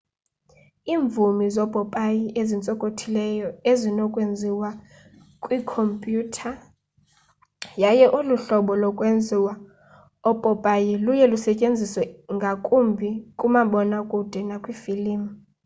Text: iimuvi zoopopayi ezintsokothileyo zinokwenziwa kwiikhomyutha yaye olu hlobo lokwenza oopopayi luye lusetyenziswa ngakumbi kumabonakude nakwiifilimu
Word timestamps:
iimuvi 0.93 1.45
zoopopayi 1.55 2.23
ezintsokothileyo 2.41 3.47
zinokwenziwa 3.79 4.69
kwiikhomyutha 5.41 6.51
yaye 7.83 8.05
olu 8.17 8.35
hlobo 8.43 8.73
lokwenza 8.81 9.35
oopopayi 10.27 10.91
luye 11.05 11.25
lusetyenziswa 11.31 12.03
ngakumbi 12.35 13.07
kumabonakude 13.39 14.39
nakwiifilimu 14.49 15.29